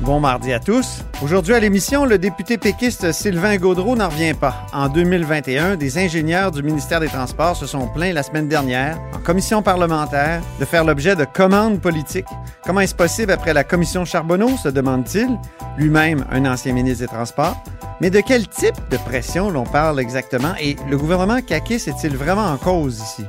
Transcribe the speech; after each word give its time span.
Bon 0.00 0.20
mardi 0.20 0.52
à 0.52 0.60
tous. 0.60 1.02
Aujourd'hui 1.22 1.54
à 1.54 1.60
l'émission, 1.60 2.04
le 2.04 2.18
député 2.18 2.58
péquiste 2.58 3.12
Sylvain 3.12 3.56
Gaudreau 3.56 3.96
n'en 3.96 4.10
revient 4.10 4.34
pas. 4.34 4.66
En 4.74 4.88
2021, 4.88 5.76
des 5.76 5.96
ingénieurs 5.96 6.50
du 6.50 6.62
ministère 6.62 7.00
des 7.00 7.08
Transports 7.08 7.56
se 7.56 7.66
sont 7.66 7.88
plaints 7.88 8.12
la 8.12 8.22
semaine 8.22 8.46
dernière, 8.46 8.98
en 9.14 9.18
commission 9.18 9.62
parlementaire, 9.62 10.42
de 10.60 10.64
faire 10.66 10.84
l'objet 10.84 11.16
de 11.16 11.24
commandes 11.24 11.80
politiques. 11.80 12.26
Comment 12.64 12.80
est-ce 12.80 12.94
possible 12.94 13.32
après 13.32 13.54
la 13.54 13.64
commission 13.64 14.04
Charbonneau, 14.04 14.50
se 14.62 14.68
demande-t-il, 14.68 15.30
lui-même 15.78 16.26
un 16.30 16.44
ancien 16.44 16.74
ministre 16.74 17.00
des 17.00 17.08
Transports? 17.08 17.56
Mais 18.02 18.10
de 18.10 18.20
quel 18.20 18.46
type 18.48 18.76
de 18.90 18.98
pression 18.98 19.48
l'on 19.48 19.64
parle 19.64 19.98
exactement? 19.98 20.52
Et 20.60 20.76
le 20.90 20.98
gouvernement 20.98 21.40
Kakis 21.40 21.88
est-il 21.88 22.18
vraiment 22.18 22.48
en 22.48 22.58
cause 22.58 23.00
ici? 23.00 23.24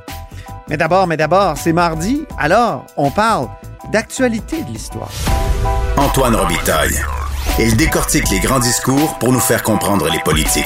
Mais 0.68 0.76
d'abord, 0.76 1.06
mais 1.06 1.16
d'abord, 1.16 1.56
c'est 1.56 1.72
mardi, 1.72 2.26
alors 2.38 2.84
on 2.98 3.10
parle 3.10 3.48
d'actualité 3.90 4.62
de 4.64 4.70
l'histoire. 4.70 5.10
Antoine 5.98 6.36
Robitaille. 6.36 6.94
Il 7.58 7.76
décortique 7.76 8.30
les 8.30 8.38
grands 8.38 8.60
discours 8.60 9.18
pour 9.18 9.32
nous 9.32 9.40
faire 9.40 9.64
comprendre 9.64 10.08
les 10.08 10.20
politiques. 10.20 10.64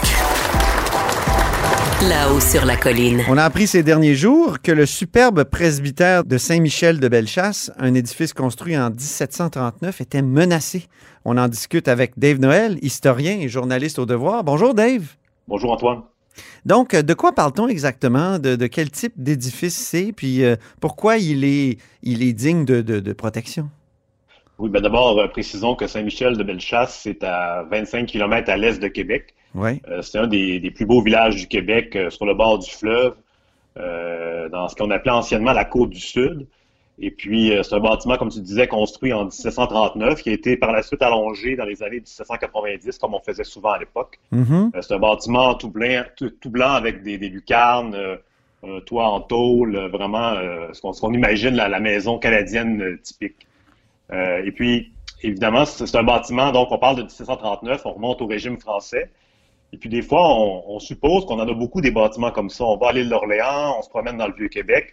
Là-haut 2.07 2.39
sur 2.39 2.67
la 2.67 2.77
colline. 2.77 3.23
On 3.31 3.39
a 3.39 3.45
appris 3.45 3.67
ces 3.67 3.83
derniers 3.83 4.15
jours 4.15 4.61
que 4.61 4.71
le 4.71 4.85
superbe 4.85 5.45
presbytère 5.45 6.25
de 6.25 6.37
Saint-Michel 6.37 7.01
de 7.01 7.09
Bellechasse, 7.09 7.73
un 7.79 7.95
édifice 7.95 8.35
construit 8.35 8.77
en 8.77 8.91
1739, 8.91 10.03
était 10.03 10.21
menacé. 10.21 10.87
On 11.25 11.39
en 11.39 11.49
discute 11.49 11.89
avec 11.89 12.19
Dave 12.19 12.39
Noël, 12.39 12.79
historien 12.83 13.39
et 13.41 13.49
journaliste 13.49 13.99
au 13.99 14.05
devoir. 14.05 14.45
Bonjour 14.45 14.75
Dave. 14.75 15.05
Bonjour 15.49 15.73
Antoine. 15.73 16.03
Donc, 16.67 16.95
de 16.95 17.15
quoi 17.15 17.33
parle-t-on 17.33 17.69
exactement? 17.69 18.39
De, 18.39 18.55
de, 18.55 18.67
quel 18.67 18.91
type 18.91 19.15
d'édifice 19.17 19.79
c'est? 19.79 20.13
Puis 20.15 20.45
euh, 20.45 20.57
pourquoi 20.79 21.17
il 21.17 21.45
est, 21.45 21.79
il 22.03 22.23
est 22.23 22.35
digne 22.35 22.67
de, 22.67 22.83
de, 22.83 23.01
de 23.01 23.13
protection? 23.15 23.71
Oui, 24.63 24.71
ben 24.71 24.81
d'abord, 24.81 25.19
euh, 25.19 25.27
précisons 25.27 25.75
que 25.75 25.89
Saint-Michel 25.89 26.37
de 26.37 26.45
Bellechasse, 26.45 27.01
c'est 27.03 27.25
à 27.25 27.65
25 27.69 28.07
km 28.07 28.49
à 28.49 28.57
l'est 28.57 28.81
de 28.81 28.87
Québec. 28.87 29.35
Oui. 29.57 29.83
Euh, 29.89 30.03
c'est 30.03 30.19
un 30.19 30.29
des, 30.29 30.61
des, 30.61 30.71
plus 30.71 30.87
beaux 30.87 31.03
villages 31.03 31.35
du 31.35 31.49
Québec 31.49 31.97
euh, 31.97 32.11
sur 32.11 32.27
le 32.27 32.35
bord 32.35 32.61
du 32.61 32.71
fleuve, 32.71 33.17
dans 33.75 34.69
ce 34.69 34.77
qu'on 34.77 34.91
appelait 34.93 35.11
anciennement 35.11 35.53
la 35.53 35.65
côte 35.65 35.91
du 35.91 35.99
Sud. 35.99 36.47
Et 37.01 37.11
puis, 37.11 37.53
c'est 37.63 37.75
un 37.75 37.81
bâtiment, 37.81 38.17
comme 38.19 38.29
tu 38.29 38.41
disais, 38.41 38.69
construit 38.69 39.13
en 39.13 39.25
1739, 39.25 40.23
qui 40.23 40.29
a 40.29 40.33
été 40.33 40.57
par 40.59 40.71
la 40.73 40.83
suite 40.83 41.03
allongé 41.03 41.57
dans 41.57 41.65
les 41.65 41.83
années 41.83 41.97
1790, 42.01 42.99
comme 42.99 43.15
on 43.15 43.21
faisait 43.21 43.45
souvent 43.45 43.71
à 43.71 43.79
l'époque. 43.79 44.21
Mm 44.31 44.43
-hmm. 44.43 44.83
c'est 44.83 44.95
un 44.95 44.99
bâtiment 44.99 45.55
tout 45.55 45.71
blanc, 45.71 46.05
tout, 46.17 46.31
tout 46.41 46.51
blanc 46.51 46.73
avec 46.73 47.03
des, 47.03 47.17
des 47.19 47.31
lucarnes, 47.31 47.97
un 48.63 48.81
toit 48.81 49.09
en 49.09 49.21
tôle, 49.23 49.75
vraiment 49.91 50.35
ce 50.73 50.81
qu'on 50.83 50.93
qu 50.93 51.17
imagine 51.17 51.55
la, 51.57 51.69
la, 51.69 51.81
maison 51.81 52.19
canadienne 52.19 52.99
typique. 53.03 53.47
Euh, 54.13 54.45
et 54.45 54.53
puis, 54.53 54.93
évidemment, 55.23 55.65
c'est 55.65 55.95
un 55.97 56.03
bâtiment, 56.03 56.53
donc 56.53 56.71
on 56.71 56.79
parle 56.79 56.97
de 56.97 57.03
1739, 57.03 57.83
on 57.85 57.93
remonte 57.93 58.21
au 58.23 58.27
régime 58.27 58.59
français. 58.59 59.11
Et 59.73 59.79
puis, 59.79 59.89
des 59.89 60.03
fois, 60.03 60.23
on, 60.29 60.79
suppose 60.81 61.25
qu'on 61.25 61.41
en 61.41 61.49
a 61.49 61.55
beaucoup 61.55 61.81
des 61.81 61.91
bâtiments 61.91 62.31
comme 62.31 62.51
ça. 62.51 62.65
On 62.65 62.77
va 62.77 62.89
à 62.89 62.93
l'île 62.93 63.09
d'Orléans, 63.09 63.77
on 63.79 63.83
se 63.83 63.89
promène 63.89 64.19
dans 64.19 64.27
le 64.27 64.35
Vieux-Québec. 64.35 64.93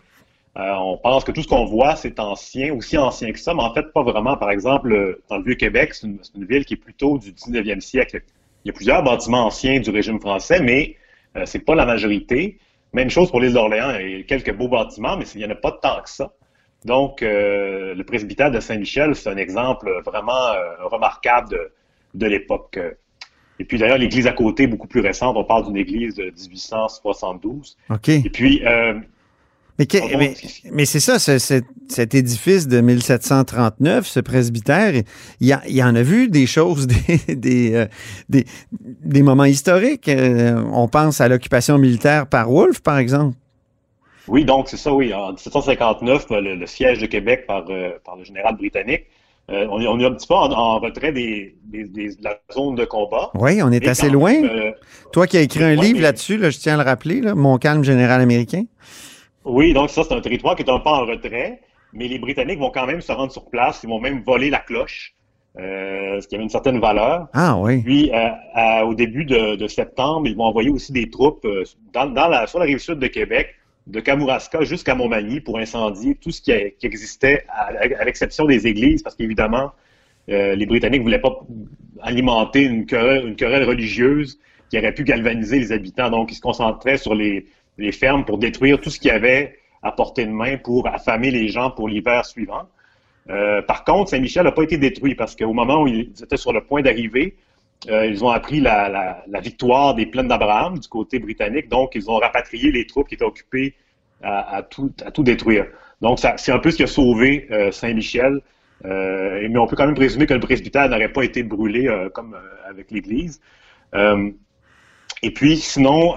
Euh, 0.57 0.73
on 0.75 0.97
pense 0.97 1.25
que 1.25 1.33
tout 1.33 1.41
ce 1.41 1.47
qu'on 1.49 1.65
voit, 1.65 1.97
c'est 1.97 2.17
ancien, 2.19 2.73
aussi 2.73 2.97
ancien 2.97 3.31
que 3.33 3.39
ça, 3.39 3.53
mais 3.53 3.61
en 3.61 3.73
fait, 3.73 3.91
pas 3.93 4.03
vraiment. 4.03 4.37
Par 4.37 4.51
exemple, 4.51 5.19
dans 5.27 5.37
le 5.37 5.43
Vieux-Québec, 5.43 5.93
c'est 5.93 6.07
une, 6.07 6.19
une, 6.35 6.45
ville 6.45 6.63
qui 6.63 6.75
est 6.75 6.77
plutôt 6.77 7.17
du 7.17 7.33
19e 7.33 7.81
siècle. 7.81 8.21
Il 8.63 8.69
y 8.69 8.71
a 8.71 8.73
plusieurs 8.73 9.03
bâtiments 9.03 9.45
anciens 9.45 9.81
du 9.81 9.89
régime 9.89 10.19
français, 10.19 10.61
mais 10.61 10.95
euh, 11.35 11.45
c'est 11.45 11.59
pas 11.59 11.75
la 11.75 11.85
majorité. 11.85 12.57
Même 12.93 13.09
chose 13.09 13.29
pour 13.29 13.39
l'île 13.39 13.53
d'Orléans, 13.53 13.97
il 13.99 14.17
y 14.17 14.19
a 14.21 14.23
quelques 14.23 14.53
beaux 14.53 14.67
bâtiments, 14.67 15.17
mais 15.17 15.25
il 15.35 15.37
n'y 15.39 15.45
en 15.45 15.51
a 15.51 15.55
pas 15.55 15.71
tant 15.71 16.01
que 16.01 16.09
ça. 16.09 16.31
Donc, 16.85 17.21
euh, 17.21 17.93
le 17.93 18.03
presbytère 18.03 18.51
de 18.51 18.59
Saint-Michel, 18.59 19.15
c'est 19.15 19.29
un 19.29 19.37
exemple 19.37 19.91
vraiment 20.05 20.47
euh, 20.53 20.87
remarquable 20.87 21.49
de, 21.49 21.71
de 22.13 22.25
l'époque. 22.25 22.79
Et 23.59 23.65
puis 23.65 23.77
d'ailleurs, 23.77 23.97
l'église 23.97 24.25
à 24.25 24.31
côté, 24.31 24.67
beaucoup 24.67 24.87
plus 24.87 25.01
récente, 25.01 25.35
on 25.35 25.43
parle 25.43 25.65
d'une 25.65 25.77
église 25.77 26.15
de 26.15 26.25
1872. 26.25 27.77
OK. 27.89 28.09
Et 28.09 28.29
puis... 28.29 28.65
Euh, 28.65 28.93
mais, 29.77 29.85
que, 29.85 30.17
mais, 30.17 30.35
mais 30.73 30.83
c'est 30.83 30.99
ça, 30.99 31.19
ce, 31.19 31.37
cet, 31.37 31.63
cet 31.87 32.13
édifice 32.13 32.67
de 32.67 32.81
1739, 32.81 34.05
ce 34.05 34.19
presbytère, 34.19 34.93
il 35.39 35.47
y, 35.47 35.83
en 35.83 35.95
a 35.95 36.01
vu 36.01 36.27
des 36.27 36.47
choses, 36.47 36.85
des, 36.87 37.35
des, 37.35 37.75
euh, 37.75 37.85
des, 38.27 38.45
des, 38.81 39.23
moments 39.23 39.45
historiques. 39.45 40.09
Euh, 40.09 40.61
on 40.73 40.89
pense 40.89 41.21
à 41.21 41.29
l'occupation 41.29 41.77
militaire 41.77 42.27
par 42.27 42.51
Wolfe, 42.51 42.81
par 42.81 42.97
exemple. 42.97 43.37
Oui, 44.29 44.45
donc 44.45 44.69
c'est 44.69 44.77
ça, 44.77 44.93
oui. 44.93 45.13
En 45.13 45.29
1759, 45.29 46.27
le, 46.29 46.55
le 46.55 46.65
siège 46.67 46.99
de 46.99 47.05
Québec 47.07 47.45
par, 47.47 47.65
euh, 47.69 47.91
par 48.05 48.15
le 48.15 48.23
général 48.23 48.55
britannique, 48.55 49.05
euh, 49.49 49.65
on, 49.71 49.81
est, 49.81 49.87
on, 49.87 49.99
est, 49.99 50.05
un 50.05 50.11
petit 50.11 50.27
peu 50.27 50.35
en, 50.35 50.51
en 50.51 50.79
retrait 50.79 51.11
des, 51.11 51.55
des, 51.63 51.85
des, 51.85 52.09
de 52.09 52.23
la 52.23 52.37
zone 52.53 52.75
de 52.75 52.85
combat. 52.85 53.31
Oui, 53.33 53.61
on 53.63 53.71
est 53.71 53.87
assez 53.87 54.09
loin. 54.09 54.39
même, 54.41 54.73
Toi 55.11 55.25
qui 55.25 55.37
as 55.37 55.41
écrit 55.41 55.63
un 55.63 55.73
livre 55.75 55.95
mais- 55.97 56.01
là-dessus, 56.03 56.37
là, 56.37 56.51
je 56.51 56.59
tiens 56.59 56.75
à 56.79 56.83
le 56.83 56.87
rappeler, 56.87 57.21
là, 57.21 57.33
Mon 57.33 57.57
calme 57.57 57.83
général 57.83 58.21
américain. 58.21 58.63
Oui, 59.45 59.73
donc 59.73 59.89
ça, 59.89 60.03
c'est 60.03 60.13
un 60.13 60.21
territoire 60.21 60.55
qui 60.55 60.61
est 60.63 60.69
un 60.69 60.79
peu 60.79 60.89
en 60.89 61.05
retrait, 61.05 61.61
mais 61.93 62.07
les 62.07 62.19
Britanniques 62.19 62.59
vont 62.59 62.69
quand 62.69 62.85
même 62.85 63.01
se 63.01 63.11
rendre 63.11 63.31
sur 63.31 63.49
place. 63.49 63.79
Ils 63.83 63.89
vont 63.89 63.99
même 63.99 64.21
voler 64.21 64.51
la 64.51 64.59
cloche, 64.59 65.15
euh, 65.57 66.21
ce 66.21 66.27
qui 66.27 66.35
avait 66.35 66.43
une 66.43 66.49
certaine 66.51 66.79
valeur. 66.79 67.27
Ah 67.33 67.57
oui. 67.57 67.81
Puis, 67.81 68.11
euh, 68.13 68.27
à- 68.53 68.85
au 68.85 68.93
début 68.93 69.25
de, 69.25 69.55
de 69.55 69.67
septembre, 69.67 70.27
ils 70.27 70.35
vont 70.35 70.43
envoyer 70.43 70.69
aussi 70.69 70.91
des 70.91 71.09
troupes 71.09 71.43
euh, 71.45 71.63
dans, 71.93 72.05
dans 72.05 72.27
la, 72.27 72.45
sur 72.45 72.59
la 72.59 72.65
rive 72.65 72.77
sud 72.77 72.99
de 72.99 73.07
Québec, 73.07 73.55
de 73.89 73.99
Kamouraska 73.99 74.61
jusqu'à 74.61 74.93
Montmagny 74.95 75.41
pour 75.41 75.57
incendier 75.57 76.15
tout 76.15 76.31
ce 76.31 76.41
qui, 76.41 76.51
existait, 76.51 77.45
à, 77.49 78.03
l'exception 78.05 78.45
des 78.45 78.67
églises, 78.67 79.01
parce 79.01 79.15
qu'évidemment, 79.15 79.71
euh, 80.29 80.55
les 80.55 80.65
Britanniques 80.67 81.01
voulaient 81.01 81.19
pas 81.19 81.39
alimenter 82.01 82.63
une 82.63 82.85
querelle, 82.85 83.63
religieuse 83.63 84.39
qui 84.69 84.77
aurait 84.77 84.93
pu 84.93 85.03
galvaniser 85.03 85.57
les 85.57 85.71
habitants. 85.71 86.11
Donc, 86.11 86.31
ils 86.31 86.35
se 86.35 86.41
concentraient 86.41 86.97
sur 86.97 87.15
les, 87.15 87.47
les 87.79 87.91
fermes 87.91 88.25
pour 88.25 88.37
détruire 88.37 88.79
tout 88.79 88.91
ce 88.91 88.99
qu'il 88.99 89.09
y 89.09 89.11
avait 89.11 89.57
à 89.81 89.91
portée 89.91 90.25
de 90.25 90.31
main 90.31 90.57
pour 90.57 90.87
affamer 90.87 91.31
les 91.31 91.47
gens 91.47 91.71
pour 91.71 91.89
l'hiver 91.89 92.25
suivant. 92.25 92.63
Euh, 93.29 93.61
par 93.63 93.83
contre, 93.83 94.11
Saint-Michel 94.11 94.43
n'a 94.43 94.51
pas 94.51 94.63
été 94.63 94.77
détruit 94.77 95.15
parce 95.15 95.35
qu'au 95.35 95.53
moment 95.53 95.83
où 95.83 95.87
ils 95.87 96.11
étaient 96.21 96.37
sur 96.37 96.53
le 96.53 96.61
point 96.61 96.81
d'arriver, 96.81 97.35
euh, 97.87 98.05
ils 98.05 98.23
ont 98.25 98.29
appris 98.29 98.59
la, 98.59 98.89
la, 98.89 99.23
la 99.27 99.39
victoire 99.39 99.95
des 99.95 100.05
plaines 100.05 100.27
d'Abraham 100.27 100.79
du 100.79 100.87
côté 100.87 101.19
britannique. 101.19 101.69
Donc, 101.69 101.91
ils 101.95 102.09
ont 102.09 102.17
rapatrié 102.17 102.71
les 102.71 102.85
troupes 102.85 103.07
qui 103.07 103.15
étaient 103.15 103.23
occupées 103.23 103.75
à, 104.21 104.57
à, 104.57 104.63
tout, 104.63 104.91
à 105.05 105.11
tout 105.11 105.23
détruire. 105.23 105.67
Donc, 106.01 106.19
c'est 106.19 106.51
un 106.51 106.59
peu 106.59 106.71
ce 106.71 106.77
qui 106.77 106.83
a 106.83 106.87
sauvé 106.87 107.47
euh, 107.51 107.71
Saint-Michel. 107.71 108.41
Euh, 108.85 109.47
mais 109.49 109.59
on 109.59 109.67
peut 109.67 109.75
quand 109.75 109.85
même 109.85 109.95
présumer 109.95 110.25
que 110.25 110.33
le 110.33 110.39
presbytère 110.39 110.87
n'aurait 110.89 111.11
pas 111.11 111.23
été 111.23 111.43
brûlé 111.43 111.87
euh, 111.87 112.09
comme 112.09 112.33
euh, 112.33 112.69
avec 112.69 112.91
l'Église. 112.91 113.41
Euh, 113.93 114.31
et 115.21 115.31
puis, 115.33 115.57
sinon, 115.57 116.15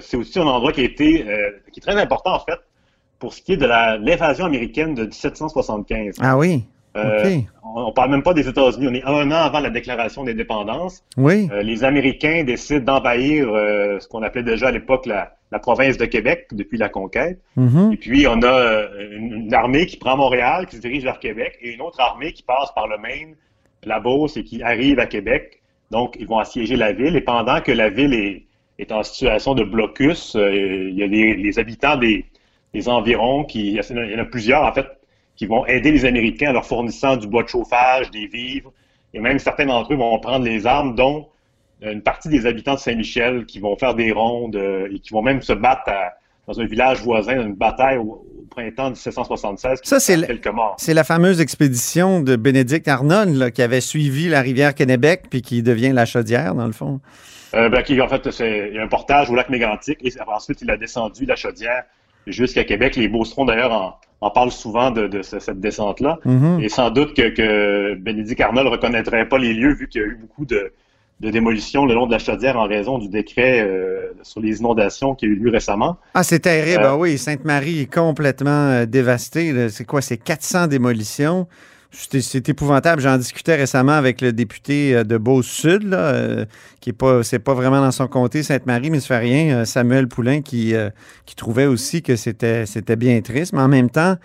c'est 0.00 0.16
aussi 0.16 0.40
un 0.40 0.46
endroit 0.46 0.72
qui 0.72 0.80
a 0.80 0.84
été 0.84 1.24
qui 1.70 1.78
est 1.78 1.82
très 1.82 2.00
important 2.00 2.34
en 2.34 2.40
fait 2.40 2.58
pour 3.20 3.32
ce 3.32 3.40
qui 3.40 3.52
est 3.52 3.56
de 3.56 3.66
l'invasion 3.66 4.44
américaine 4.44 4.94
de 4.94 5.04
1775. 5.04 6.16
Ah 6.20 6.36
oui. 6.36 6.64
Euh, 6.96 7.38
on, 7.64 7.86
on 7.86 7.92
parle 7.92 8.10
même 8.10 8.22
pas 8.22 8.34
des 8.34 8.48
États-Unis. 8.48 8.86
On 8.88 8.94
est 8.94 9.04
un 9.04 9.30
an 9.32 9.44
avant 9.44 9.60
la 9.60 9.70
déclaration 9.70 10.22
d'indépendance. 10.24 11.02
Oui. 11.16 11.48
Euh, 11.52 11.62
les 11.62 11.82
Américains 11.82 12.44
décident 12.44 12.94
d'envahir 12.94 13.48
euh, 13.48 13.98
ce 13.98 14.06
qu'on 14.06 14.22
appelait 14.22 14.44
déjà 14.44 14.68
à 14.68 14.70
l'époque 14.70 15.06
la, 15.06 15.34
la 15.50 15.58
province 15.58 15.96
de 15.98 16.04
Québec 16.04 16.46
depuis 16.52 16.78
la 16.78 16.88
conquête. 16.88 17.40
Mhm. 17.56 17.92
Et 17.92 17.96
puis, 17.96 18.26
on 18.28 18.40
a 18.42 18.86
une, 19.10 19.32
une 19.46 19.54
armée 19.54 19.86
qui 19.86 19.96
prend 19.96 20.16
Montréal, 20.16 20.66
qui 20.66 20.76
se 20.76 20.80
dirige 20.80 21.02
vers 21.02 21.18
Québec, 21.18 21.58
et 21.60 21.72
une 21.72 21.80
autre 21.80 22.00
armée 22.00 22.32
qui 22.32 22.44
passe 22.44 22.70
par 22.74 22.86
le 22.86 22.96
Maine, 22.98 23.34
la 23.84 23.98
Beauce, 23.98 24.36
et 24.36 24.44
qui 24.44 24.62
arrive 24.62 25.00
à 25.00 25.06
Québec. 25.06 25.62
Donc, 25.90 26.16
ils 26.18 26.26
vont 26.26 26.38
assiéger 26.38 26.76
la 26.76 26.92
ville. 26.92 27.16
Et 27.16 27.20
pendant 27.20 27.60
que 27.60 27.72
la 27.72 27.88
ville 27.88 28.14
est, 28.14 28.44
est 28.78 28.92
en 28.92 29.02
situation 29.02 29.54
de 29.54 29.64
blocus, 29.64 30.36
euh, 30.36 30.88
il 30.90 30.94
y 30.96 31.02
a 31.02 31.06
les, 31.06 31.34
les 31.34 31.58
habitants 31.58 31.96
des, 31.96 32.24
des 32.72 32.88
environs, 32.88 33.44
qui, 33.44 33.72
il 33.72 33.74
y 33.74 34.16
en 34.16 34.18
a 34.18 34.24
plusieurs, 34.24 34.62
en 34.62 34.72
fait, 34.72 34.86
qui 35.36 35.46
vont 35.46 35.66
aider 35.66 35.90
les 35.90 36.04
Américains 36.04 36.50
en 36.50 36.52
leur 36.52 36.66
fournissant 36.66 37.16
du 37.16 37.26
bois 37.26 37.42
de 37.42 37.48
chauffage, 37.48 38.10
des 38.10 38.26
vivres, 38.26 38.72
et 39.12 39.20
même 39.20 39.38
certains 39.38 39.66
d'entre 39.66 39.92
eux 39.92 39.96
vont 39.96 40.18
prendre 40.20 40.44
les 40.44 40.66
armes, 40.66 40.94
dont 40.94 41.28
une 41.82 42.02
partie 42.02 42.28
des 42.28 42.46
habitants 42.46 42.74
de 42.74 42.80
Saint-Michel 42.80 43.46
qui 43.46 43.58
vont 43.58 43.76
faire 43.76 43.94
des 43.94 44.12
rondes 44.12 44.56
euh, 44.56 44.88
et 44.92 45.00
qui 45.00 45.12
vont 45.12 45.22
même 45.22 45.42
se 45.42 45.52
battre 45.52 45.90
dans 46.46 46.60
un 46.60 46.66
village 46.66 47.02
voisin, 47.02 47.36
dans 47.36 47.46
une 47.46 47.54
bataille 47.54 47.98
au, 47.98 48.24
au 48.38 48.46
printemps 48.50 48.90
1776. 48.90 49.80
Ça, 49.82 50.00
c'est 50.00 50.16
la, 50.16 50.26
c'est 50.76 50.94
la 50.94 51.04
fameuse 51.04 51.40
expédition 51.40 52.20
de 52.20 52.36
Bénédicte 52.36 52.88
Arnold 52.88 53.34
là, 53.34 53.50
qui 53.50 53.62
avait 53.62 53.80
suivi 53.80 54.28
la 54.28 54.40
rivière 54.40 54.74
Kennebec 54.74 55.24
puis 55.30 55.42
qui 55.42 55.62
devient 55.62 55.92
la 55.92 56.06
Chaudière, 56.06 56.54
dans 56.54 56.66
le 56.66 56.72
fond. 56.72 57.00
Euh, 57.54 57.68
ben, 57.68 57.82
qui, 57.82 58.00
en 58.00 58.08
fait, 58.08 58.30
c'est 58.30 58.68
il 58.70 58.76
y 58.76 58.78
a 58.78 58.82
un 58.82 58.88
portage 58.88 59.30
au 59.30 59.34
lac 59.34 59.48
Mégantic 59.48 59.98
et 60.02 60.12
ensuite, 60.26 60.60
il 60.62 60.70
a 60.70 60.76
descendu 60.76 61.24
la 61.24 61.36
Chaudière 61.36 61.84
jusqu'à 62.26 62.64
Québec. 62.64 62.96
Les 62.96 63.08
Beaucerons, 63.08 63.44
d'ailleurs, 63.44 63.72
en, 63.72 63.98
en 64.20 64.30
parlent 64.30 64.50
souvent 64.52 64.90
de, 64.90 65.06
de 65.06 65.22
ce- 65.22 65.38
cette 65.40 65.60
descente-là. 65.60 66.18
Mhm. 66.24 66.60
Et 66.62 66.68
sans 66.68 66.90
doute 66.90 67.14
que, 67.14 67.28
que 67.28 67.94
Bénédicte 67.94 68.40
Arnold 68.40 68.66
ne 68.66 68.72
reconnaîtrait 68.72 69.28
pas 69.28 69.38
les 69.38 69.52
lieux 69.52 69.74
vu 69.74 69.88
qu'il 69.88 70.00
y 70.00 70.04
a 70.04 70.06
eu 70.08 70.16
beaucoup 70.20 70.44
de, 70.46 70.72
de 71.20 71.30
démolitions 71.30 71.84
le 71.86 71.94
long 71.94 72.06
de 72.06 72.12
la 72.12 72.18
Chaudière 72.18 72.56
en 72.58 72.66
raison 72.66 72.98
du 72.98 73.08
décret 73.08 73.60
euh, 73.60 74.12
sur 74.22 74.40
les 74.40 74.58
inondations 74.58 75.14
qui 75.14 75.26
a 75.26 75.28
eu 75.28 75.36
lieu 75.36 75.50
récemment. 75.50 75.98
Ah, 76.14 76.22
c'est 76.22 76.40
terrible. 76.40 76.82
Euh, 76.82 76.88
Ah 76.90 76.96
oui, 76.96 77.18
Sainte-Marie 77.18 77.80
est 77.82 77.92
complètement 77.94 78.70
euh, 78.70 78.86
dévastée. 78.86 79.68
C'est 79.68 79.84
quoi? 79.84 80.00
C'est 80.00 80.16
400 80.16 80.66
démolitions. 80.66 81.46
C'est 81.96 82.48
épouvantable. 82.48 83.00
J'en 83.00 83.16
discutais 83.16 83.54
récemment 83.54 83.92
avec 83.92 84.20
le 84.20 84.32
député 84.32 84.94
euh, 84.96 85.04
de 85.04 85.16
Beauce-Sud, 85.16 85.84
là, 85.84 85.98
euh, 85.98 86.44
qui 86.80 86.90
est 86.90 86.92
pas, 86.94 87.20
pas 87.44 87.54
vraiment 87.54 87.80
dans 87.80 87.92
son 87.92 88.08
comté, 88.08 88.42
Sainte-Marie, 88.42 88.90
mais 88.90 89.00
ça 89.00 89.08
fait 89.08 89.18
rien. 89.18 89.58
euh, 89.58 89.64
Samuel 89.64 90.08
Poulain 90.08 90.42
qui, 90.42 90.74
trouvait 91.36 91.66
aussi 91.66 92.02
que 92.02 92.16
c'était, 92.16 92.96
bien 92.96 93.20
triste. 93.20 93.52
Mais 93.52 93.60
en 93.60 93.68
même 93.68 93.90
temps, 93.90 94.16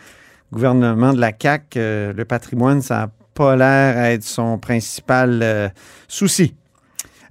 gouvernement 0.52 1.14
de 1.14 1.20
la 1.20 1.32
CAQ, 1.40 1.80
le 2.16 2.24
patrimoine, 2.28 2.82
ça 2.82 2.96
n'a 2.98 3.12
pas 3.36 3.56
l'air 3.56 3.98
à 3.98 4.12
être 4.12 4.24
son 4.24 4.58
principal 4.58 5.72
souci. 6.08 6.56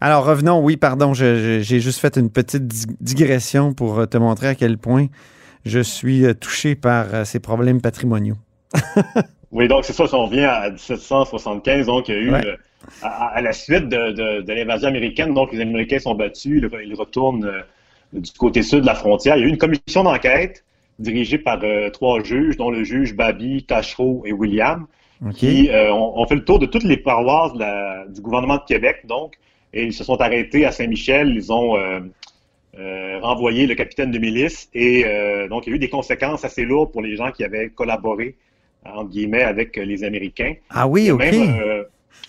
Alors 0.00 0.24
revenons, 0.24 0.62
oui, 0.62 0.76
pardon, 0.76 1.14
j'ai 1.14 1.62
juste 1.62 1.98
fait 1.98 2.16
une 2.16 2.30
petite 2.30 2.66
dig- 2.66 2.96
digression 3.00 3.72
pour 3.74 4.08
te 4.08 4.16
montrer 4.16 4.48
à 4.48 4.54
quel 4.54 4.78
point 4.78 5.06
je 5.64 5.80
suis 5.80 6.24
touché 6.36 6.76
par 6.76 7.26
ces 7.26 7.40
problèmes 7.40 7.80
patrimoniaux. 7.80 8.36
Oui, 9.50 9.66
donc 9.68 9.84
c'est 9.84 9.92
ça, 9.94 10.06
si 10.06 10.14
on 10.14 10.26
revient 10.26 10.44
à 10.44 10.68
1775, 10.70 11.86
donc 11.86 12.08
il 12.08 12.14
y 12.14 12.18
a 12.18 12.20
eu, 12.20 12.30
Ouais. 12.32 12.46
euh, 12.46 12.56
à, 13.02 13.28
à 13.36 13.40
la 13.40 13.52
suite 13.52 13.88
de, 13.88 14.12
de- 14.12 14.40
de 14.42 14.52
l'invasion 14.52 14.88
américaine, 14.88 15.32
donc 15.34 15.52
les 15.52 15.60
Américains 15.60 15.98
sont 15.98 16.14
battus, 16.14 16.60
ils, 16.62 16.66
re- 16.68 16.82
ils 16.86 16.94
retournent 16.94 17.44
euh, 17.44 17.62
du 18.12 18.30
côté 18.32 18.62
sud 18.62 18.80
de 18.80 18.86
la 18.86 18.94
frontière. 18.94 19.36
Il 19.36 19.40
y 19.40 19.44
a 19.44 19.46
eu 19.46 19.50
une 19.50 19.58
commission 19.58 20.04
d'enquête 20.04 20.64
dirigée 20.98 21.38
par 21.38 21.60
euh, 21.62 21.90
trois 21.90 22.22
juges, 22.22 22.56
dont 22.56 22.70
le 22.70 22.84
juge 22.84 23.14
Babi, 23.14 23.64
Tachereau 23.64 24.22
et 24.26 24.32
William, 24.32 24.86
qui 25.34 25.68
ont, 25.72 26.20
ont 26.20 26.26
fait 26.26 26.36
le 26.36 26.44
tour 26.44 26.58
de 26.60 26.66
toutes 26.66 26.84
les 26.84 26.96
paroisses 26.96 27.52
de 27.54 27.58
la- 27.60 28.04
du 28.06 28.20
gouvernement 28.20 28.56
de 28.56 28.62
Québec, 28.68 28.98
donc, 29.04 29.34
et 29.72 29.82
ils 29.84 29.92
se 29.92 30.04
sont 30.04 30.20
arrêtés 30.20 30.64
à 30.64 30.70
Saint-Michel, 30.72 31.30
ils 31.34 31.52
ont 31.52 31.76
euh, 32.78 33.18
renvoyé 33.20 33.66
le 33.66 33.74
capitaine 33.74 34.10
de 34.10 34.18
milice, 34.18 34.68
et 34.74 35.04
euh, 35.06 35.48
donc 35.48 35.66
il 35.66 35.70
y 35.70 35.72
a 35.72 35.76
eu 35.76 35.78
des 35.80 35.88
conséquences 35.88 36.44
assez 36.44 36.64
lourdes 36.64 36.92
pour 36.92 37.02
les 37.02 37.16
gens 37.16 37.32
qui 37.32 37.42
avaient 37.44 37.70
collaboré, 37.70 38.36
entre 38.84 39.10
guillemets, 39.10 39.42
avec 39.42 39.76
les 39.76 40.04
Américains. 40.04 40.54
Ah 40.70 40.86
oui, 40.86 41.10
OK. 41.10 41.20
même, 41.20 41.60
euh, 41.60 41.84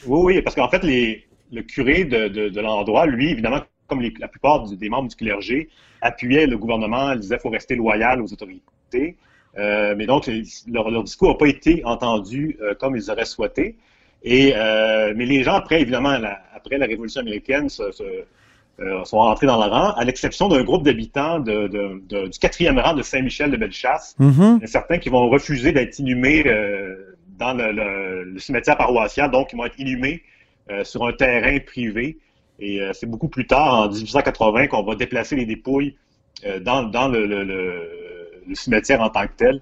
oui, 0.05 0.35
oui, 0.35 0.41
parce 0.41 0.55
qu'en 0.55 0.69
fait, 0.69 0.83
les, 0.83 1.25
le 1.51 1.61
curé 1.61 2.03
de, 2.05 2.27
de, 2.27 2.49
de 2.49 2.61
l'endroit, 2.61 3.05
lui, 3.05 3.31
évidemment, 3.31 3.61
comme 3.87 4.01
les- 4.01 4.13
la 4.19 4.27
plupart 4.27 4.67
du- 4.67 4.75
des 4.77 4.89
membres 4.89 5.09
du 5.09 5.15
clergé, 5.15 5.69
appuyait 6.01 6.45
le 6.47 6.57
gouvernement, 6.57 7.13
il 7.13 7.19
disait 7.19 7.35
qu'il 7.35 7.41
faut 7.43 7.49
rester 7.49 7.75
loyal 7.75 8.21
aux 8.21 8.31
autorités. 8.31 9.15
Euh, 9.57 9.95
mais 9.97 10.05
donc, 10.05 10.29
leur, 10.67 10.89
leur 10.91 11.03
discours 11.03 11.29
n'a 11.29 11.35
pas 11.35 11.47
été 11.47 11.83
entendu 11.85 12.57
euh, 12.61 12.73
comme 12.75 12.95
ils 12.95 13.09
auraient 13.09 13.25
souhaité. 13.25 13.75
Et, 14.23 14.53
mais 15.15 15.25
les 15.25 15.43
gens, 15.43 15.53
après, 15.53 15.81
évidemment, 15.81 16.17
la- 16.17 16.41
après 16.53 16.77
la 16.77 16.85
Révolution 16.85 17.21
américaine, 17.21 17.69
se- 17.69 17.91
se- 17.91 18.03
euh, 18.81 19.03
sont 19.05 19.17
rentrés 19.17 19.45
dans 19.47 19.63
le 19.63 19.69
rang, 19.69 19.91
à 19.93 20.03
l'exception 20.05 20.47
d'un 20.47 20.63
groupe 20.63 20.83
d'habitants 20.83 21.39
de, 21.39 21.67
de- 21.67 22.01
de- 22.07 22.27
du 22.27 22.39
quatrième 22.39 22.79
rang 22.79 22.93
de 22.93 23.01
Saint-Michel 23.01 23.51
de 23.51 23.57
Bellechasse, 23.57 24.15
il 24.57 24.61
y 24.61 24.63
a 24.63 24.67
certains 24.67 24.97
qui 24.99 25.09
vont 25.09 25.29
refuser 25.29 25.71
d'être 25.71 25.99
inhumés 25.99 26.43
euh, 26.47 27.15
dans 27.37 27.53
le, 27.53 27.71
le- 27.71 28.23
le 28.23 28.39
cimetière 28.39 28.77
paroissial, 28.77 29.31
donc 29.31 29.49
ils 29.53 29.57
vont 29.57 29.65
être 29.65 29.77
inhumés 29.79 30.23
euh, 30.71 30.83
sur 30.83 31.05
un 31.05 31.13
terrain 31.13 31.57
privé. 31.59 32.17
Et 32.61 32.81
c'est 32.91 33.09
beaucoup 33.09 33.29
plus 33.29 33.47
tard, 33.47 33.73
en 33.73 33.87
1880, 33.89 34.67
qu'on 34.67 34.83
va 34.83 34.95
déplacer 34.95 35.37
les 35.37 35.45
dépouilles 35.45 35.95
dans, 36.61 36.83
dans 36.83 37.07
le, 37.07 37.23
cimetière 38.53 39.01
en 39.01 39.09
tant 39.09 39.25
que 39.27 39.33
tel, 39.37 39.61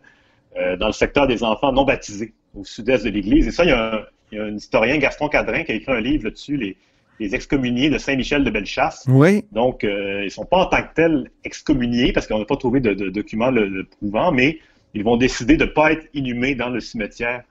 dans 0.80 0.88
le 0.88 0.94
secteur 0.94 1.28
des 1.28 1.44
enfants 1.44 1.72
non 1.72 1.84
baptisés, 1.84 2.34
au 2.56 2.64
sud-est 2.64 3.06
de 3.06 3.12
l'Église. 3.12 3.48
Et 3.48 3.52
ça, 3.52 3.64
il 3.66 3.70
y, 3.70 3.72
a 3.74 3.94
un, 3.96 4.00
il 4.32 4.38
y 4.40 4.42
a 4.42 4.46
un 4.46 4.56
historien, 4.56 4.98
Gaston 4.98 5.28
Cadrin, 5.28 5.64
qui 5.64 5.74
a 5.74 5.76
écrit 5.76 5.92
un 5.92 6.00
livre 6.02 6.24
là-dessus, 6.24 6.58
les, 6.58 6.76
les 7.20 7.34
excommuniés 7.36 7.90
de 7.90 7.98
Saint-Michel 7.98 8.44
de 8.44 8.50
Bellechasse. 8.50 9.06
Oui. 9.08 9.44
Donc, 9.52 9.84
euh, 9.84 10.20
ils 10.22 10.26
ne 10.26 10.30
sont 10.30 10.46
pas 10.46 10.58
en 10.58 10.66
tant 10.68 10.82
que 10.84 10.94
tels 10.96 11.30
excommuniés 11.44 12.12
parce 12.14 12.28
qu'on 12.28 12.40
n'a 12.40 12.46
pas 12.46 12.58
trouvé 12.58 12.80
de, 12.80 12.94
de 12.94 13.10
documents 13.10 13.50
le, 13.52 13.68
le 13.68 13.84
prouvant, 13.86 14.32
mais 14.32 14.60
ils 14.94 15.04
vont 15.04 15.18
décider 15.18 15.58
de 15.58 15.66
ne 15.66 15.70
pas 15.70 15.92
être 15.94 16.06
inhumés 16.14 16.56
dans 16.56 16.70
le 16.70 16.80
cimetière 16.80 17.44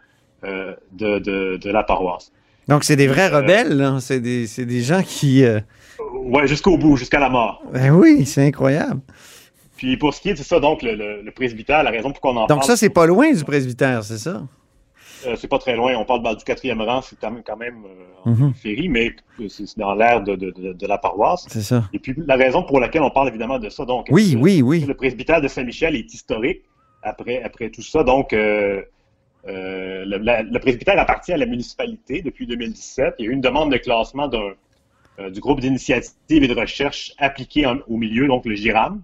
euh, 0.44 0.74
de, 0.92 1.18
de- 1.18 1.56
de 1.56 1.70
la 1.70 1.82
paroisse. 1.82 2.30
Donc, 2.68 2.84
c'est 2.84 2.96
des 2.96 3.06
vrais 3.06 3.32
Euh, 3.32 3.38
rebelles, 3.38 3.76
là. 3.76 3.98
C'est 4.00 4.20
des, 4.20 4.46
c'est 4.46 4.66
des 4.66 4.82
gens 4.82 5.02
qui... 5.02 5.44
Ouais, 6.12 6.46
jusqu'au 6.46 6.76
bout, 6.76 6.96
jusqu'à 6.96 7.18
la 7.20 7.28
mort. 7.28 7.62
Ben 7.72 7.90
oui, 7.90 8.26
c'est 8.26 8.44
incroyable. 8.46 9.00
Puis 9.76 9.96
pour 9.96 10.14
ce 10.14 10.20
qui 10.20 10.30
est 10.30 10.34
de 10.34 10.38
ça, 10.38 10.58
donc 10.60 10.82
le, 10.82 10.94
le- 10.94 11.22
le 11.22 11.30
presbytère, 11.30 11.82
la 11.82 11.90
raison 11.90 12.10
pour 12.10 12.20
qu'on 12.20 12.30
en 12.36 12.46
Donc 12.46 12.58
parle, 12.58 12.64
ça, 12.64 12.76
c'est 12.76 12.88
pas 12.90 13.06
loin 13.06 13.32
du 13.32 13.44
presbytère, 13.44 14.02
c'est 14.04 14.18
ça? 14.18 14.42
Euh, 15.26 15.34
c'est 15.36 15.48
pas 15.48 15.58
très 15.58 15.76
loin. 15.76 15.94
On 15.96 16.04
parle 16.04 16.36
du 16.36 16.44
quatrième 16.44 16.80
rang, 16.82 17.00
c'est 17.00 17.18
quand 17.18 17.30
même, 17.30 17.42
quand 17.44 17.56
même 17.56 17.84
euh, 17.86 18.30
en 18.30 18.34
périphérie, 18.52 18.88
mais 18.88 19.12
c'est 19.48 19.78
dans 19.78 19.94
l'air 19.94 20.22
de, 20.22 20.36
de- 20.36 20.50
de- 20.50 20.72
de 20.72 20.86
la 20.86 20.98
paroisse. 20.98 21.46
C'est 21.48 21.62
ça. 21.62 21.84
Et 21.92 21.98
puis 21.98 22.14
la 22.26 22.36
raison 22.36 22.62
pour 22.62 22.80
laquelle 22.80 23.02
on 23.02 23.10
parle 23.10 23.28
évidemment 23.28 23.58
de 23.58 23.68
ça, 23.70 23.84
donc 23.84 24.06
Oui, 24.10 24.34
euh, 24.36 24.38
oui, 24.40 24.62
oui. 24.62 24.80
Le 24.86 24.94
presbytère 24.94 25.40
de 25.40 25.48
Saint-Michel 25.48 25.94
est 25.96 26.12
historique 26.12 26.62
après, 27.02 27.42
après 27.42 27.70
tout 27.70 27.82
ça? 27.82 28.02
Donc, 28.04 28.32
euh, 28.32 28.82
le, 29.46 30.16
la- 30.18 30.42
le 30.42 30.58
presbytère 30.58 30.98
appartient 30.98 31.32
à 31.32 31.36
la 31.36 31.46
municipalité 31.46 32.20
depuis 32.22 32.46
2017. 32.46 33.14
Il 33.18 33.24
y 33.24 33.28
a 33.28 33.30
eu 33.30 33.34
une 33.34 33.40
demande 33.40 33.70
de 33.72 33.76
classement 33.76 34.26
d'un, 34.28 34.50
du 35.30 35.40
groupe 35.40 35.60
d'initiative 35.60 36.42
et 36.42 36.48
de 36.48 36.54
recherche 36.54 37.12
appliqué 37.18 37.64
en- 37.64 37.78
au 37.88 37.96
milieu, 37.96 38.26
donc 38.26 38.44
le 38.44 38.54
GIRAM, 38.54 39.00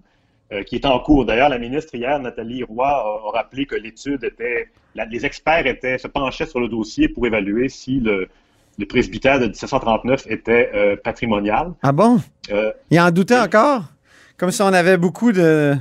euh, 0.53 0.63
qui 0.63 0.75
est 0.75 0.85
en 0.85 0.99
cours. 0.99 1.25
D'ailleurs, 1.25 1.49
la 1.49 1.57
ministre 1.57 1.93
hier, 1.95 2.17
Nathalie 2.19 2.63
Roy, 2.63 2.87
a, 2.87 2.99
a 3.27 3.31
rappelé 3.33 3.65
que 3.65 3.75
l'étude 3.75 4.23
était, 4.23 4.69
la- 4.95 5.05
les 5.05 5.25
experts 5.25 5.65
étaient, 5.67 5.97
se 5.97 6.07
penchaient 6.07 6.45
sur 6.45 6.59
le 6.59 6.67
dossier 6.69 7.09
pour 7.09 7.25
évaluer 7.27 7.67
si 7.69 7.99
le, 7.99 8.27
le 8.77 8.85
presbytère 8.85 9.39
de 9.39 9.45
1739 9.47 10.25
était 10.29 10.69
euh, 10.73 10.95
patrimonial. 11.03 11.73
Ah 11.81 11.91
bon? 11.91 12.19
Euh, 12.51 12.71
Il 12.91 12.99
en 12.99 13.11
doutait 13.11 13.39
encore? 13.39 13.83
Comme 14.37 14.51
si 14.51 14.61
on 14.61 14.67
avait 14.73 14.97
beaucoup 14.97 15.31
de, 15.31 15.75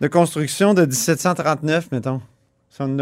de 0.00 0.08
constructions 0.08 0.74
de 0.74 0.82
1739, 0.86 1.90
mettons. 1.92 2.20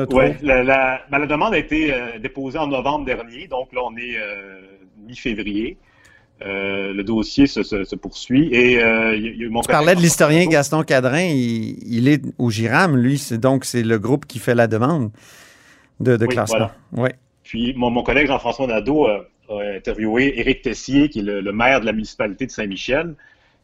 Si. 0.04 0.16
Oui, 0.16 0.32
la, 0.42 0.64
la, 0.64 1.00
ben, 1.10 1.18
la 1.18 1.26
demande 1.26 1.54
a 1.54 1.58
été 1.58 1.92
déposée 2.20 2.58
en 2.58 2.66
novembre 2.66 3.04
dernier, 3.04 3.46
donc 3.46 3.72
là 3.72 3.80
on 3.84 3.96
est 3.96 4.16
mi-février. 5.06 5.76
Euh, 6.46 6.94
le 6.94 7.04
dossier 7.04 7.46
se, 7.46 7.62
se- 7.62 7.84
se 7.84 7.94
poursuit 7.96 8.48
et 8.54 8.82
euh, 8.82 9.14
y 9.14 9.28
a- 9.28 9.32
y 9.32 9.44
a 9.44 9.48
mon 9.50 9.60
Tu 9.60 9.68
parlais 9.68 9.94
de 9.94 10.00
l'historien 10.00 10.46
Gaston 10.46 10.82
Cadrin, 10.84 11.20
il, 11.20 11.76
il 11.86 12.08
est 12.08 12.22
au 12.38 12.50
GIRAM, 12.50 12.96
lui, 12.96 13.18
c'est 13.18 13.36
donc 13.36 13.66
c'est 13.66 13.82
le 13.82 13.98
groupe 13.98 14.24
qui 14.26 14.38
fait 14.38 14.54
la 14.54 14.66
demande 14.66 15.10
de, 16.00 16.16
de 16.16 16.24
Oui, 16.26 16.34
classement. 16.34 16.70
Ouais. 16.92 17.14
Puis 17.42 17.74
mon, 17.76 17.90
mon 17.90 18.02
collègue 18.02 18.26
Jean-François 18.28 18.66
Nadeau 18.66 19.06
a, 19.06 19.26
a 19.50 19.76
interviewé 19.76 20.40
Éric 20.40 20.62
Tessier, 20.62 21.10
qui 21.10 21.18
est 21.18 21.22
le, 21.22 21.42
le 21.42 21.52
maire 21.52 21.80
de 21.82 21.84
la 21.86 21.92
municipalité 21.92 22.46
de 22.46 22.50
Saint-Michel. 22.52 23.14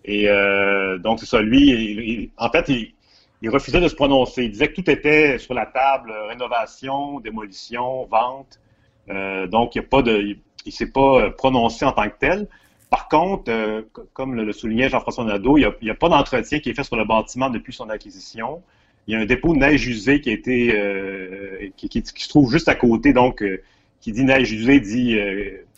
Et 0.05 0.29
euh, 0.29 0.99
donc 0.99 1.19
c'est 1.21 1.27
ça, 1.27 1.41
lui, 1.41 1.71
il- 1.71 2.01
il- 2.01 2.31
en 2.37 2.51
fait, 2.51 2.69
il, 2.69 3.49
refusait 3.49 3.81
de 3.81 3.89
se 3.89 3.95
prononcer. 3.95 4.45
Il 4.45 4.51
disait 4.51 4.69
que 4.69 4.75
tout 4.75 4.91
était 4.91 5.39
sur 5.39 5.55
la 5.55 5.65
table, 5.65 6.11
euh, 6.11 6.27
rénovation, 6.27 7.21
démolition, 7.21 8.05
vente. 8.11 8.61
Euh, 9.09 9.47
donc 9.47 9.77
il 9.77 9.79
ne 9.81 9.87
pas 9.87 10.03
de, 10.03 10.13
il, 10.19 10.39
il 10.67 10.73
s'est 10.73 10.91
pas 10.91 11.23
euh, 11.23 11.31
prononcé 11.31 11.87
en 11.87 11.93
tant 11.93 12.05
que 12.09 12.17
tel. 12.21 12.49
Par 12.91 13.09
contre, 13.09 13.51
euh, 13.51 13.83
comme 14.13 14.35
le, 14.35 14.45
le 14.45 14.53
soulignait 14.53 14.89
Jean-François 14.89 15.25
Nadeau, 15.25 15.59
il 15.59 15.69
n'y 15.83 15.91
a, 15.91 15.95
pas 15.95 16.09
d'entretien 16.09 16.61
qui 16.61 16.71
est 16.71 16.75
fait 16.75 16.85
sur 16.85 16.97
le 16.97 17.05
bâtiment 17.05 17.51
depuis 17.51 17.73
son 17.73 17.89
acquisition. 17.91 18.63
Il 19.07 19.15
y 19.15 19.17
a 19.17 19.21
un 19.21 19.27
dépôt 19.27 19.55
de 19.55 19.59
neige 19.59 19.87
usée 19.87 20.21
qui 20.21 20.31
a 20.31 20.33
été 20.33 20.73
euh, 20.79 21.69
qui, 21.77 21.89
qui- 21.89 22.03
qui 22.03 22.23
se 22.25 22.29
trouve 22.29 22.51
juste 22.51 22.69
à 22.69 22.75
côté, 22.75 23.13
donc 23.13 23.43
euh, 23.43 23.63
qui 24.01 24.13
dit 24.13 24.25
neige 24.25 24.53
usée 24.53 24.81
dit 24.81 25.17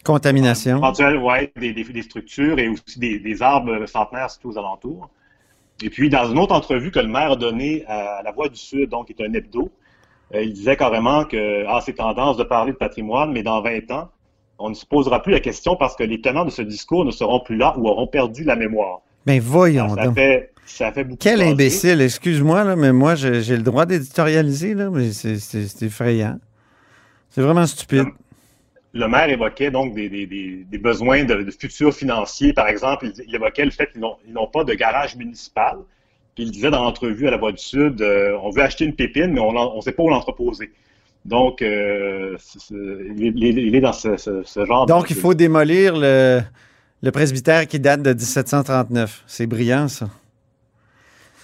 Contamination. 0.05 0.79
éventuel, 0.79 1.17
ouais, 1.19 1.53
des, 1.57 1.73
des, 1.73 1.85
des 1.85 2.03
structures 2.03 2.59
et 2.59 2.69
aussi 2.69 2.99
des, 2.99 3.19
des 3.19 3.43
arbres 3.43 3.87
centenaires 3.87 4.31
situés 4.31 4.49
aux 4.51 4.59
alentours. 4.59 5.11
Et 5.83 5.91
puis, 5.91 6.09
dans 6.11 6.31
une 6.31 6.39
autre 6.39 6.55
entrevue 6.55 6.91
que 6.91 6.99
le 6.99 7.07
maire 7.09 7.33
a 7.33 7.37
donnée 7.37 7.85
à 7.87 8.21
La 8.25 8.33
Voix 8.33 8.49
du 8.49 8.57
Sud, 8.57 8.91
donc 8.91 9.07
qui 9.07 9.13
est 9.13 9.25
un 9.27 9.33
hebdo, 9.33 9.71
il 10.35 10.53
disait 10.53 10.77
carrément 10.77 11.25
que 11.25 11.65
ah, 11.69 11.81
c'est 11.83 11.95
tendance 11.95 12.37
de 12.37 12.45
parler 12.45 12.73
de 12.73 12.77
patrimoine, 12.77 13.33
mais 13.33 13.43
dans 13.43 13.63
20 13.63 13.91
ans, 13.93 14.11
on 14.59 14.71
ne 14.71 14.75
se 14.75 14.85
posera 14.87 15.23
plus 15.23 15.33
la 15.33 15.41
question 15.41 15.77
parce 15.77 15.95
que 15.97 16.03
les 16.05 16.21
tenants 16.21 16.45
de 16.45 16.51
ce 16.51 16.63
discours 16.63 17.05
ne 17.05 17.11
seront 17.11 17.41
plus 17.41 17.57
là 17.57 17.75
ou 17.79 17.89
auront 17.89 18.07
perdu 18.07 18.45
la 18.45 18.57
mémoire. 18.57 19.01
Ben 19.27 19.41
voyons 19.41 19.95
Ça 19.95 20.05
donc. 20.07 20.15
fait, 20.15 20.53
ça 20.67 20.93
fait 20.93 21.05
beaucoup 21.05 21.19
Quel 21.21 21.43
imbécile, 21.43 22.01
excuse-moi, 22.01 22.65
là, 22.65 22.77
mais 22.77 22.93
moi, 22.93 23.15
j'ai 23.15 23.57
le 23.57 23.63
droit 23.63 23.87
d'éditorialiser, 23.87 24.75
mais 24.75 25.13
c'est- 25.13 25.83
effrayant. 25.83 26.39
C'est 27.31 27.43
vraiment 27.43 27.67
stupide. 27.67 28.07
Le 28.95 29.07
maire 29.07 29.29
évoquait 29.29 29.71
donc 29.71 29.95
des, 29.95 30.09
des- 30.09 30.27
des- 30.27 30.65
des 30.69 30.79
besoins 30.79 31.25
de, 31.25 31.43
de 31.43 31.51
futurs 31.51 31.95
financiers. 31.95 32.53
Par 32.55 32.69
exemple, 32.69 33.07
il, 33.19 33.25
il 33.29 33.35
évoquait 33.35 33.65
le 33.67 33.71
fait 33.71 33.93
qu'ils 33.93 34.01
n'ont 34.01 34.17
ils 34.27 34.33
n'ont 34.33 34.47
pas 34.47 34.65
de 34.65 34.73
garage 34.73 35.15
municipal. 35.15 35.77
Puis 36.35 36.45
il 36.45 36.51
disait 36.51 36.71
dans 36.71 36.83
l'entrevue 36.83 37.29
à 37.29 37.31
la 37.31 37.37
Voix 37.37 37.53
du 37.53 37.59
Sud, 37.63 38.01
euh, 38.01 38.37
on 38.43 38.51
veut 38.51 38.63
acheter 38.63 38.85
une 38.87 38.95
pépine, 38.95 39.33
mais 39.33 39.41
on 39.41 39.77
ne 39.77 39.81
sait 39.83 39.93
pas 39.93 40.03
où 40.05 40.09
l'entreposer. 40.09 40.73
Donc, 41.29 41.61
euh, 41.63 42.37
il, 42.71 43.45
est- 43.45 43.63
il 43.63 43.81
dans 43.81 43.93
ce, 43.93 44.17
ce- 44.17 44.43
ce 44.45 44.65
genre 44.65 44.87
de- 44.87 44.93
Donc, 44.93 45.11
il 45.11 45.17
faut 45.17 45.35
démolir 45.35 45.95
le, 45.97 46.41
le 47.03 47.11
presbytère 47.11 47.67
qui 47.67 47.79
date 47.79 48.03
de 48.03 48.13
1739. 48.15 49.25
C'est 49.27 49.47
brillant, 49.47 49.89
ça. 49.89 50.09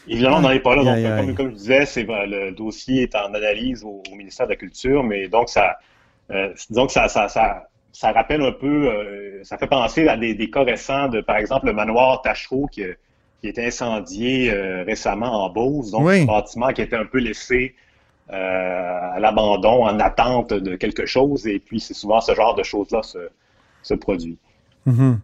Évidemment, 0.08 0.38
on 0.38 0.40
n'en 0.40 0.50
est 0.50 0.60
pas 0.60 0.76
là. 0.76 0.84
Donc, 0.84 0.94
Aïe, 0.94 1.06
aïe. 1.06 1.26
Comme, 1.26 1.34
comme 1.34 1.50
je 1.50 1.56
disais, 1.56 1.84
euh, 1.98 2.26
le 2.26 2.52
dossier 2.52 3.02
est 3.02 3.14
en 3.14 3.32
analyse 3.34 3.84
au, 3.84 4.02
au 4.10 4.14
ministère 4.14 4.46
de 4.46 4.52
la 4.52 4.56
Culture, 4.56 5.02
mais 5.04 5.28
donc 5.28 5.48
ça, 5.48 5.76
euh, 6.30 6.48
disons 6.68 6.86
que 6.86 6.92
ça, 6.92 7.08
ça, 7.08 7.28
ça, 7.28 7.64
ça 7.92 8.12
rappelle 8.12 8.42
un 8.42 8.52
peu, 8.52 8.88
euh, 8.88 9.40
ça 9.44 9.56
fait 9.58 9.66
penser 9.66 10.08
à 10.08 10.16
des, 10.16 10.34
des 10.34 10.50
cas 10.50 10.62
récents 10.62 11.08
de, 11.08 11.20
par 11.20 11.36
exemple, 11.36 11.66
le 11.66 11.72
manoir 11.74 12.22
Tachereau 12.22 12.66
qui, 12.66 12.84
a- 12.84 12.94
qui 13.40 13.48
été 13.48 13.66
incendié 13.66 14.50
récemment 14.86 15.44
en 15.44 15.50
Beauce. 15.50 15.90
Donc, 15.90 16.06
Oui. 16.06 16.22
un 16.22 16.24
bâtiment 16.24 16.68
qui 16.72 16.80
a 16.80 16.84
été 16.84 16.96
un 16.96 17.04
peu 17.06 17.18
laissé 17.18 17.74
à 18.28 19.18
l'abandon 19.20 19.84
en 19.84 20.00
attente 20.00 20.52
de 20.52 20.76
quelque 20.76 21.06
chose. 21.06 21.46
Et 21.46 21.58
puis, 21.58 21.80
c'est 21.80 21.94
souvent 21.94 22.20
ce 22.20 22.34
genre 22.34 22.54
de 22.54 22.62
choses-là 22.62 23.02
se, 23.02 23.94
produit. 23.94 24.38
Mhm. 24.86 25.20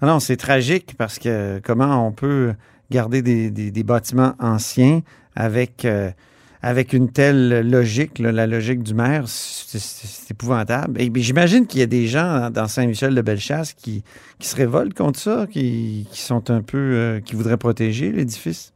Ah 0.00 0.06
non, 0.06 0.20
c'est 0.20 0.36
tragique 0.36 0.94
parce 0.96 1.18
que 1.18 1.60
comment 1.64 2.06
on 2.06 2.12
peut 2.12 2.54
garder 2.90 3.22
des, 3.22 3.82
bâtiments 3.82 4.34
anciens 4.38 5.02
avec, 5.34 5.84
euh, 5.84 6.10
avec 6.60 6.92
une 6.92 7.10
telle 7.10 7.68
logique, 7.68 8.18
la 8.18 8.46
logique 8.46 8.82
du 8.82 8.94
maire, 8.94 9.24
c'est 9.26 10.30
épouvantable. 10.30 11.00
Et 11.00 11.10
j'imagine 11.16 11.66
qu'il 11.66 11.80
y 11.80 11.82
a 11.82 11.86
des 11.86 12.06
gens 12.06 12.50
dans 12.50 12.68
Saint-Michel-de-Bellechasse 12.68 13.72
qui, 13.74 14.04
qui 14.38 14.48
se 14.48 14.56
révoltent 14.56 14.94
contre 14.94 15.18
ça, 15.18 15.46
qui, 15.50 16.06
qui 16.10 16.20
sont 16.20 16.50
un 16.50 16.62
peu, 16.62 16.78
euh, 16.78 17.20
qui 17.20 17.34
voudraient 17.34 17.56
protéger 17.56 18.12
l'édifice. 18.12 18.72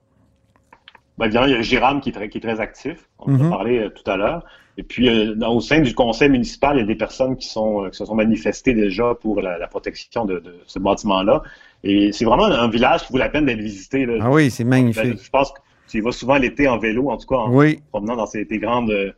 Ben, 1.18 1.26
évidemment, 1.26 1.46
il 1.46 1.52
y 1.52 1.56
a 1.56 1.62
Jérôme 1.62 2.00
qui 2.00 2.10
est 2.10 2.12
très, 2.12 2.28
qui 2.28 2.38
est 2.38 2.40
très 2.42 2.60
actif. 2.60 3.08
On 3.18 3.34
en 3.34 3.38
Mhm. 3.38 3.46
a 3.46 3.50
parlé 3.50 3.78
euh, 3.78 3.88
tout 3.90 4.08
à 4.10 4.16
l'heure. 4.16 4.44
Et 4.78 4.82
puis, 4.82 5.08
euh, 5.08 5.34
dans- 5.34 5.54
au 5.54 5.60
sein 5.60 5.80
du 5.80 5.94
conseil 5.94 6.28
municipal, 6.28 6.76
il 6.76 6.80
y 6.80 6.82
a 6.82 6.86
des 6.86 6.94
personnes 6.96 7.36
qui, 7.36 7.48
sont, 7.48 7.84
euh, 7.84 7.88
qui 7.88 7.96
se 7.96 8.04
sont 8.04 8.14
manifestées 8.14 8.74
déjà 8.74 9.14
pour 9.14 9.40
la, 9.40 9.56
la 9.58 9.66
protection 9.68 10.26
de, 10.26 10.38
de 10.40 10.54
ce 10.66 10.78
bâtiment-là. 10.78 11.42
Et 11.82 12.12
c'est 12.12 12.26
vraiment 12.26 12.44
un 12.44 12.68
village 12.68 13.06
qui 13.06 13.12
vaut 13.12 13.18
la 13.18 13.30
peine 13.30 13.46
d'être 13.46 13.60
visité. 13.60 14.04
Là. 14.04 14.18
Ah 14.20 14.30
oui, 14.30 14.50
c'est 14.50 14.64
Ben, 14.64 14.70
magnifique. 14.70 15.22
je 15.22 15.30
pense 15.30 15.52
que 15.52 15.58
tu 15.88 15.98
y 15.98 16.00
vas 16.02 16.12
souvent 16.12 16.36
l'été 16.36 16.68
en 16.68 16.76
vélo, 16.78 17.08
en 17.10 17.16
tout 17.16 17.26
cas 17.26 17.36
en 17.36 17.50
Oui, 17.54 17.80
promenant 17.90 18.16
dans 18.16 18.26
ces, 18.26 18.46
tes 18.46 18.58
grandes 18.58 18.90
euh, 18.90 19.12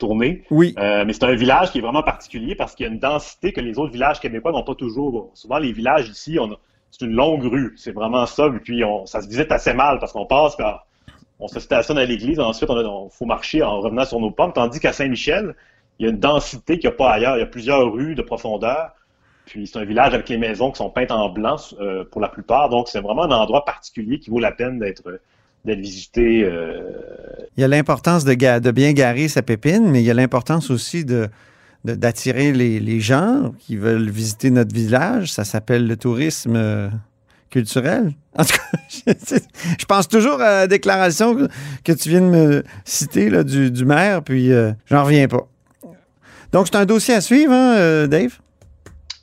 tournées. 0.00 0.42
oui. 0.50 0.74
Euh, 0.78 1.04
mais 1.06 1.12
c'est 1.12 1.24
un 1.24 1.34
village 1.36 1.70
qui 1.70 1.78
est 1.78 1.82
vraiment 1.82 2.02
particulier 2.02 2.54
parce 2.56 2.74
qu'il 2.74 2.86
y 2.86 2.88
a 2.88 2.92
une 2.92 2.98
densité 2.98 3.52
que 3.52 3.60
les 3.60 3.78
autres 3.78 3.92
villages 3.92 4.18
québécois 4.20 4.50
n'ont 4.52 4.64
pas 4.64 4.74
toujours. 4.74 5.30
Souvent, 5.34 5.58
les 5.58 5.72
villages 5.72 6.08
ici, 6.08 6.38
on 6.40 6.50
c'est 6.90 7.04
une 7.04 7.12
longue 7.14 7.44
rue. 7.44 7.74
C'est 7.76 7.92
vraiment 7.92 8.24
ça. 8.26 8.46
Et 8.46 8.58
puis, 8.60 8.82
on, 8.82 9.04
ça 9.06 9.20
se 9.20 9.28
visite 9.28 9.52
assez 9.52 9.74
mal 9.74 9.98
parce 10.00 10.12
qu'on 10.12 10.26
passe 10.26 10.56
par. 10.56 10.86
On 11.38 11.48
se 11.48 11.60
stationne 11.60 11.98
à 11.98 12.04
l'église, 12.04 12.40
ensuite, 12.40 12.70
on, 12.70 12.76
a- 12.76 13.08
faut 13.10 13.26
marcher 13.26 13.62
en 13.62 13.80
revenant 13.80 14.04
sur 14.06 14.20
nos 14.20 14.30
pommes. 14.30 14.52
Tandis 14.54 14.80
qu'à 14.80 14.92
Saint-Michel, 14.92 15.54
il 15.98 16.06
y 16.06 16.08
a 16.08 16.12
une 16.12 16.18
densité 16.18 16.78
qu'il 16.78 16.88
n'y 16.88 16.94
a 16.94 16.96
pas 16.96 17.10
ailleurs. 17.12 17.36
Il 17.36 17.40
y 17.40 17.42
a 17.42 17.46
plusieurs 17.46 17.92
rues 17.92 18.14
de 18.14 18.22
profondeur. 18.22 18.92
Puis, 19.44 19.66
c'est 19.66 19.78
un 19.78 19.84
village 19.84 20.12
avec 20.14 20.28
les 20.28 20.38
maisons 20.38 20.70
qui 20.72 20.78
sont 20.78 20.90
peintes 20.90 21.10
en 21.12 21.28
blanc 21.28 21.56
euh, 21.80 22.04
pour 22.10 22.20
la 22.20 22.28
plupart. 22.28 22.68
Donc, 22.68 22.88
c'est 22.88 23.00
vraiment 23.00 23.24
un 23.24 23.30
endroit 23.30 23.64
particulier 23.64 24.18
qui 24.18 24.30
vaut 24.30 24.40
la 24.40 24.50
peine 24.52 24.78
d'être 24.78 25.02
visité. 25.64 26.42
euh, 26.44 26.80
Il 27.56 27.60
y 27.60 27.64
a 27.64 27.68
l'importance 27.68 28.24
de, 28.24 28.70
bien 28.70 28.92
garer 28.92 29.28
sa 29.28 29.42
pépine, 29.42 29.88
mais 29.90 30.02
il 30.02 30.06
y 30.06 30.10
a 30.10 30.14
l'importance 30.14 30.70
aussi 30.70 31.04
d'attirer 31.84 32.52
les, 32.52 32.80
les 32.80 33.00
gens 33.00 33.52
qui 33.58 33.76
veulent 33.76 34.08
visiter 34.10 34.50
notre 34.50 34.74
village. 34.74 35.32
Ça 35.32 35.44
s'appelle 35.44 35.86
le 35.86 35.96
tourisme 35.96 36.90
En 38.36 38.44
tout 38.44 38.52
cas, 38.52 38.78
je, 39.78 39.84
pense 39.86 40.08
toujours 40.08 40.40
à 40.40 40.50
la 40.50 40.66
déclaration 40.66 41.48
que, 41.84 41.92
tu 41.92 42.08
viens 42.10 42.20
de 42.20 42.26
me 42.26 42.64
citer 42.84 43.30
là, 43.30 43.42
du, 43.44 43.70
du 43.70 43.84
maire, 43.84 44.22
puis 44.22 44.52
euh, 44.52 44.72
j'en 44.86 45.04
reviens 45.04 45.28
pas. 45.28 45.46
Donc, 46.52 46.66
c'est 46.66 46.76
un 46.76 46.86
dossier 46.86 47.14
à 47.14 47.20
suivre, 47.20 47.52
hein, 47.52 47.76
euh, 47.76 48.06
Dave? 48.06 48.38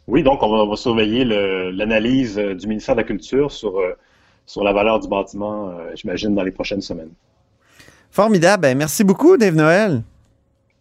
Oui, 0.07 0.23
donc 0.23 0.43
on 0.43 0.49
va, 0.49 0.63
on 0.63 0.69
va 0.69 0.75
surveiller 0.75 1.23
le- 1.23 1.71
l'analyse 1.71 2.37
euh, 2.37 2.55
du 2.55 2.67
ministère 2.67 2.95
de 2.95 3.01
la 3.01 3.07
Culture 3.07 3.51
sur, 3.51 3.77
euh, 3.79 3.93
sur 4.45 4.63
la 4.63 4.73
valeur 4.73 4.99
du 4.99 5.07
bâtiment, 5.07 5.69
euh, 5.69 5.91
j'imagine, 5.95 6.35
dans 6.35 6.43
les 6.43 6.51
prochaines 6.51 6.81
semaines. 6.81 7.11
Formidable. 8.11 8.61
Ben, 8.61 8.77
merci 8.77 9.03
beaucoup, 9.03 9.37
Dave 9.37 9.55
Noël. 9.55 10.03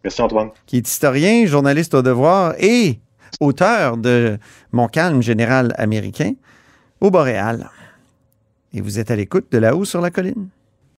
Merci 0.03 0.21
Antoine. 0.21 0.49
qui 0.65 0.77
est 0.77 0.87
historien, 0.87 1.45
journaliste 1.45 1.93
au 1.93 2.01
devoir 2.01 2.55
et 2.59 2.99
auteur 3.39 3.95
de 3.95 4.37
Mon 4.73 4.87
calme 4.87 5.21
général 5.21 5.73
américain 5.77 6.33
au 7.03 7.11
Boréal. 7.11 7.69
Et 8.73 8.81
vous 8.81 8.97
êtes 8.97 9.11
à 9.11 9.15
l'écoute 9.15 9.51
de 9.51 9.57
là-haut 9.59 9.85
sur 9.85 10.01
la 10.01 10.09
colline. 10.09 10.47